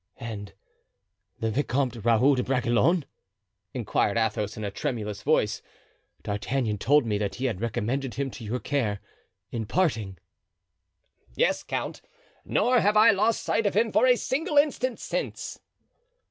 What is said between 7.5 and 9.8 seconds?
recommended him to your care, in